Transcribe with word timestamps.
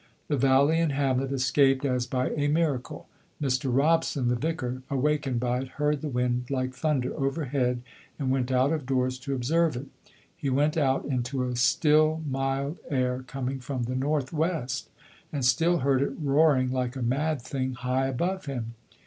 The 0.29 0.35
valley 0.35 0.79
and 0.79 0.91
hamlet 0.93 1.31
escaped 1.31 1.85
as 1.85 2.07
by 2.07 2.31
a 2.31 2.47
miracle. 2.47 3.07
Mr. 3.39 3.69
Robson, 3.71 4.29
the 4.29 4.35
vicar, 4.35 4.81
awakened 4.89 5.39
by 5.39 5.59
it, 5.61 5.67
heard 5.77 6.01
the 6.01 6.09
wind 6.09 6.49
like 6.49 6.73
thunder 6.73 7.13
overhead 7.13 7.83
and 8.17 8.31
went 8.31 8.51
out 8.51 8.73
of 8.73 8.87
doors 8.87 9.19
to 9.19 9.35
observe 9.35 9.75
it. 9.75 9.85
He 10.35 10.49
went 10.49 10.75
out 10.75 11.05
into 11.05 11.43
a 11.43 11.55
still, 11.55 12.23
mild 12.27 12.79
air 12.89 13.23
coming 13.27 13.59
from 13.59 13.83
the 13.83 13.95
north 13.95 14.33
west, 14.33 14.89
and 15.31 15.45
still 15.45 15.81
heard 15.85 16.01
it 16.01 16.13
roaring 16.19 16.71
like 16.71 16.95
a 16.95 17.03
mad 17.03 17.43
thing 17.43 17.73
high 17.73 18.07
above 18.07 18.45
him. 18.47 18.73